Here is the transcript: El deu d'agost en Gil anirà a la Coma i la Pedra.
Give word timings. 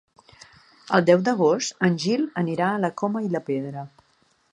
El 0.99 1.03
deu 1.09 1.19
d'agost 1.27 1.85
en 1.87 1.99
Gil 2.05 2.23
anirà 2.43 2.71
a 2.71 2.81
la 2.87 2.91
Coma 3.03 3.21
i 3.27 3.29
la 3.35 3.43
Pedra. 3.51 3.85